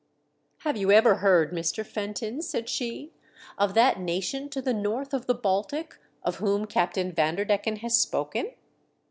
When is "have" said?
0.65-0.77